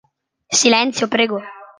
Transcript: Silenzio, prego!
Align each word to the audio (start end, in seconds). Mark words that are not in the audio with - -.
Silenzio, 0.59 1.07
prego! 1.15 1.37